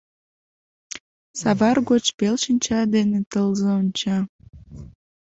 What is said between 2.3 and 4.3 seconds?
шинча дене тылзе онча...